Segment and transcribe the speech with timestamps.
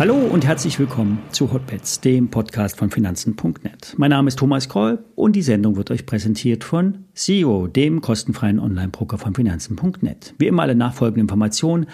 [0.00, 3.94] Hallo und herzlich willkommen zu Hotbets, dem Podcast von Finanzen.net.
[3.98, 8.60] Mein Name ist Thomas Kroll und die Sendung wird euch präsentiert von SEO, dem kostenfreien
[8.60, 10.34] Online-Broker von Finanzen.net.
[10.38, 11.84] Wie immer alle nachfolgenden Informationen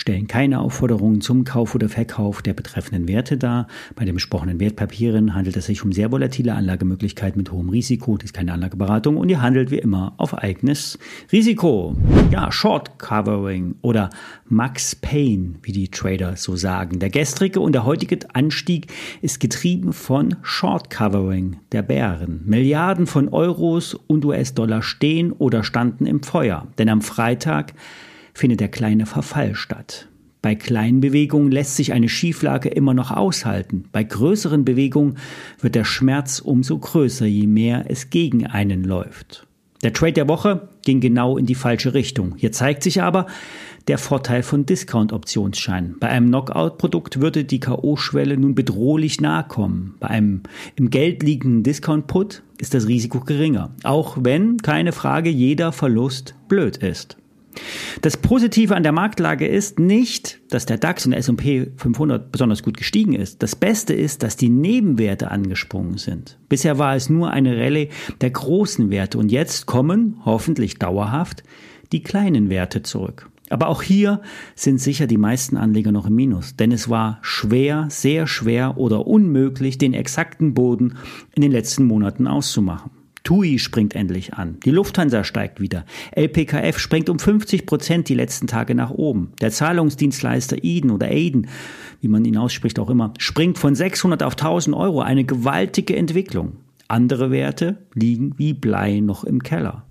[0.00, 3.66] stellen keine Aufforderungen zum Kauf oder Verkauf der betreffenden Werte dar.
[3.94, 8.16] Bei den besprochenen Wertpapieren handelt es sich um sehr volatile Anlagemöglichkeiten mit hohem Risiko.
[8.16, 10.98] Das ist keine Anlageberatung und ihr handelt wie immer auf eigenes
[11.30, 11.94] Risiko.
[12.30, 14.08] Ja, Short Covering oder
[14.48, 16.98] Max Payne, wie die Trader so sagen.
[16.98, 18.86] Der gestrige und der heutige Anstieg
[19.20, 22.40] ist getrieben von Short Covering der Bären.
[22.46, 26.66] Milliarden von Euros und US-Dollar stehen oder standen im Feuer.
[26.78, 27.74] Denn am Freitag
[28.34, 30.08] findet der kleine Verfall statt.
[30.42, 33.84] Bei kleinen Bewegungen lässt sich eine Schieflage immer noch aushalten.
[33.92, 35.18] Bei größeren Bewegungen
[35.60, 39.46] wird der Schmerz umso größer, je mehr es gegen einen läuft.
[39.82, 42.34] Der Trade der Woche ging genau in die falsche Richtung.
[42.36, 43.26] Hier zeigt sich aber
[43.88, 45.96] der Vorteil von Discount-Optionsscheinen.
[45.98, 49.94] Bei einem Knockout-Produkt würde die K.O.-Schwelle nun bedrohlich nahe kommen.
[50.00, 50.42] Bei einem
[50.76, 53.74] im Geld liegenden Discount-Put ist das Risiko geringer.
[53.82, 57.16] Auch wenn, keine Frage, jeder Verlust blöd ist.
[58.02, 62.62] Das Positive an der Marktlage ist nicht, dass der DAX und der S&P 500 besonders
[62.62, 63.42] gut gestiegen ist.
[63.42, 66.38] Das Beste ist, dass die Nebenwerte angesprungen sind.
[66.48, 67.88] Bisher war es nur eine Rallye
[68.20, 71.42] der großen Werte und jetzt kommen, hoffentlich dauerhaft,
[71.92, 73.28] die kleinen Werte zurück.
[73.50, 74.22] Aber auch hier
[74.54, 79.08] sind sicher die meisten Anleger noch im Minus, denn es war schwer, sehr schwer oder
[79.08, 80.96] unmöglich, den exakten Boden
[81.34, 82.92] in den letzten Monaten auszumachen.
[83.24, 84.58] TUI springt endlich an.
[84.64, 85.84] Die Lufthansa steigt wieder.
[86.12, 89.32] LPKF springt um 50 Prozent die letzten Tage nach oben.
[89.40, 91.48] Der Zahlungsdienstleister Eden oder Aiden,
[92.00, 95.00] wie man ihn ausspricht auch immer, springt von 600 auf 1000 Euro.
[95.00, 96.52] Eine gewaltige Entwicklung.
[96.88, 99.84] Andere Werte liegen wie Blei noch im Keller.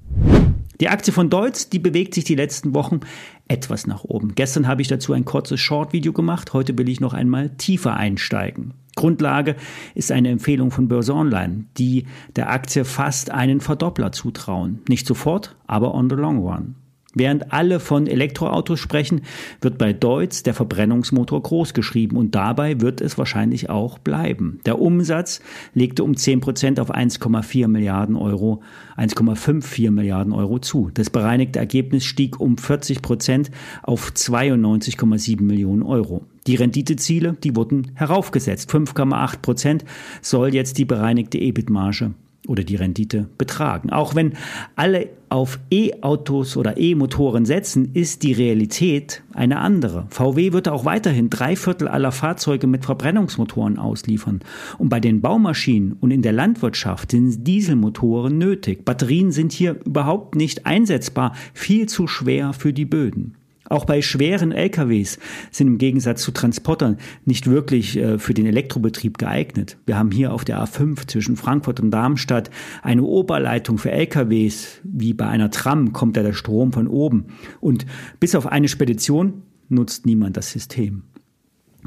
[0.82, 3.02] Die Aktie von Deutz, die bewegt sich die letzten Wochen
[3.50, 4.34] etwas nach oben.
[4.36, 6.54] Gestern habe ich dazu ein kurzes Short-Video gemacht.
[6.54, 8.74] Heute will ich noch einmal tiefer einsteigen.
[9.00, 9.56] Grundlage
[9.96, 12.06] ist eine Empfehlung von Börse Online, die
[12.36, 14.82] der Aktie fast einen Verdoppler zutrauen.
[14.90, 16.76] Nicht sofort, aber on the long run.
[17.20, 19.24] Während alle von Elektroautos sprechen,
[19.60, 24.62] wird bei Deutz der Verbrennungsmotor groß geschrieben und dabei wird es wahrscheinlich auch bleiben.
[24.66, 25.42] Der Umsatz
[25.74, 28.62] legte um 10 Prozent auf 1,4 Milliarden Euro,
[28.98, 30.92] 1,54 Milliarden Euro zu.
[30.94, 33.52] Das bereinigte Ergebnis stieg um 40 Prozent
[33.84, 36.24] auf 92,7 Millionen Euro.
[36.48, 38.72] Die Renditeziele, die wurden heraufgesetzt.
[38.72, 39.86] 5,8 Prozent
[40.22, 42.14] soll jetzt die bereinigte EBIT-Marge
[42.50, 43.92] oder die Rendite betragen.
[43.92, 44.34] Auch wenn
[44.76, 50.08] alle auf E-Autos oder E-Motoren setzen, ist die Realität eine andere.
[50.10, 54.40] VW wird auch weiterhin drei Viertel aller Fahrzeuge mit Verbrennungsmotoren ausliefern.
[54.80, 58.84] Und bei den Baumaschinen und in der Landwirtschaft sind Dieselmotoren nötig.
[58.84, 63.36] Batterien sind hier überhaupt nicht einsetzbar, viel zu schwer für die Böden.
[63.70, 65.20] Auch bei schweren LKWs
[65.52, 69.78] sind im Gegensatz zu Transportern nicht wirklich äh, für den Elektrobetrieb geeignet.
[69.86, 72.50] Wir haben hier auf der A5 zwischen Frankfurt und Darmstadt
[72.82, 74.82] eine Oberleitung für LKWs.
[74.84, 77.28] Wie bei einer Tram kommt da der Strom von oben.
[77.62, 77.86] Und
[78.20, 81.04] bis auf eine Spedition nutzt niemand das System.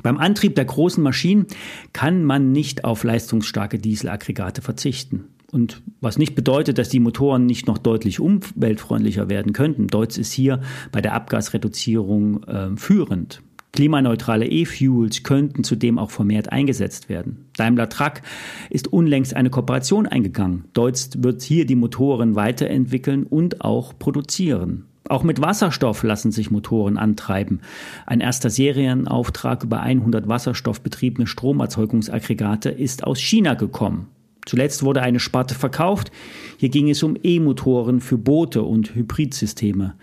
[0.03, 1.47] Beim Antrieb der großen Maschinen
[1.93, 5.25] kann man nicht auf leistungsstarke Dieselaggregate verzichten.
[5.53, 9.87] Und was nicht bedeutet, dass die Motoren nicht noch deutlich umweltfreundlicher werden könnten.
[9.87, 13.43] Deutz ist hier bei der Abgasreduzierung äh, führend.
[13.73, 17.51] Klimaneutrale E-Fuels könnten zudem auch vermehrt eingesetzt werden.
[17.57, 18.23] Daimler Truck
[18.71, 20.65] ist unlängst eine Kooperation eingegangen.
[20.73, 24.87] Deutz wird hier die Motoren weiterentwickeln und auch produzieren.
[25.09, 27.61] Auch mit Wasserstoff lassen sich Motoren antreiben.
[28.07, 34.09] Ein erster Serienauftrag über 100 wasserstoffbetriebene Stromerzeugungsaggregate ist aus China gekommen.
[34.47, 36.11] Zuletzt wurde eine Sparte verkauft.
[36.59, 39.95] Hier ging es um E-Motoren für Boote und Hybridsysteme.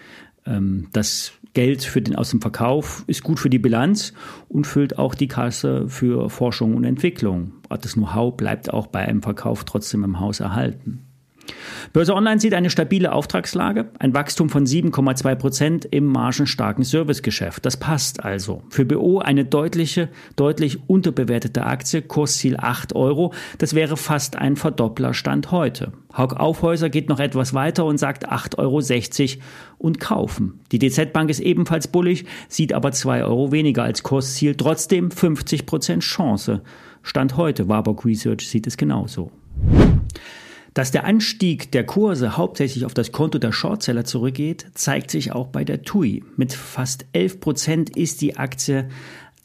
[0.45, 4.13] Ähm, das Geld für den, aus dem Verkauf ist gut für die Bilanz
[4.47, 7.53] und füllt auch die Kasse für Forschung und Entwicklung.
[7.69, 11.08] Das Know-how bleibt auch bei einem Verkauf trotzdem im Haus erhalten.
[11.93, 17.65] Börse Online sieht eine stabile Auftragslage, ein Wachstum von 7,2 Prozent im margenstarken Servicegeschäft.
[17.65, 18.63] Das passt also.
[18.69, 23.33] Für BO eine deutliche, deutlich unterbewertete Aktie, Kursziel 8 Euro.
[23.57, 25.93] Das wäre fast ein Verdopplerstand heute.
[26.15, 29.43] Haug Aufhäuser geht noch etwas weiter und sagt 8,60 Euro
[29.77, 30.59] und kaufen.
[30.71, 35.65] Die DZ Bank ist ebenfalls bullig, sieht aber 2 Euro weniger als Kursziel, trotzdem 50
[35.65, 36.61] Prozent Chance.
[37.03, 39.31] Stand heute, Warburg Research sieht es genauso.
[40.79, 45.47] Dass der Anstieg der Kurse hauptsächlich auf das Konto der Shortseller zurückgeht, zeigt sich auch
[45.47, 46.23] bei der TUI.
[46.37, 48.87] Mit fast 11 Prozent ist die Aktie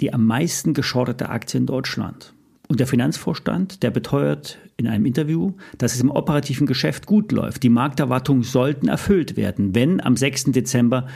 [0.00, 2.34] die am meisten geschortete Aktie in Deutschland.
[2.68, 7.64] Und der Finanzvorstand, der beteuert in einem Interview, dass es im operativen Geschäft gut läuft.
[7.64, 10.52] Die Markterwartungen sollten erfüllt werden, wenn am 6.
[10.52, 11.08] Dezember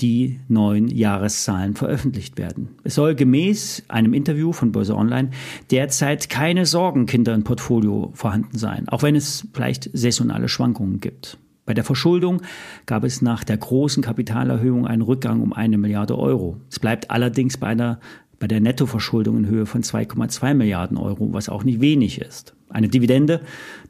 [0.00, 2.70] die neuen Jahreszahlen veröffentlicht werden.
[2.82, 5.30] Es soll gemäß einem Interview von Börse Online
[5.70, 11.38] derzeit keine Sorgenkinder im Portfolio vorhanden sein, auch wenn es vielleicht saisonale Schwankungen gibt.
[11.66, 12.42] Bei der Verschuldung
[12.84, 16.58] gab es nach der großen Kapitalerhöhung einen Rückgang um eine Milliarde Euro.
[16.70, 18.00] Es bleibt allerdings bei einer
[18.40, 22.54] bei der Nettoverschuldung in Höhe von 2,2 Milliarden Euro, was auch nicht wenig ist.
[22.74, 23.40] Eine Dividende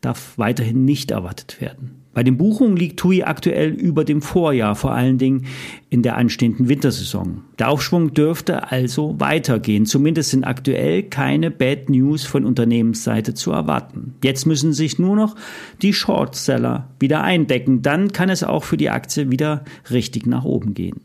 [0.03, 2.03] darf weiterhin nicht erwartet werden.
[2.13, 5.47] Bei den Buchungen liegt TUI aktuell über dem Vorjahr, vor allen Dingen
[5.91, 7.43] in der anstehenden Wintersaison.
[7.59, 9.87] Der Aufschwung dürfte also weitergehen.
[9.87, 14.15] Zumindest sind aktuell keine Bad News von Unternehmensseite zu erwarten.
[14.23, 15.35] Jetzt müssen sich nur noch
[15.83, 17.83] die Shortseller wieder eindecken.
[17.83, 21.01] Dann kann es auch für die Aktie wieder richtig nach oben gehen.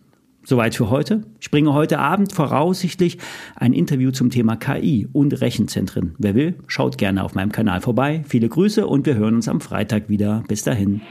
[0.50, 1.22] Soweit für heute.
[1.40, 3.20] Ich bringe heute Abend voraussichtlich
[3.56, 6.16] ein Interview zum Thema KI und Rechenzentren.
[6.18, 8.24] Wer will, schaut gerne auf meinem Kanal vorbei.
[8.28, 10.44] Viele Grüße und wir hören uns am Freitag wieder.
[10.48, 11.02] Bis dahin.